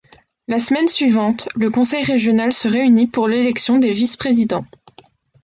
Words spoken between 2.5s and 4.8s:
se réunit pour l'élection des vice-présidents.